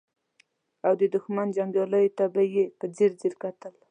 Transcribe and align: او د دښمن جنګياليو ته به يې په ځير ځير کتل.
او 0.85 0.93
د 0.99 1.01
دښمن 1.13 1.47
جنګياليو 1.57 2.15
ته 2.17 2.25
به 2.33 2.41
يې 2.53 2.65
په 2.79 2.85
ځير 2.95 3.11
ځير 3.19 3.33
کتل. 3.41 3.73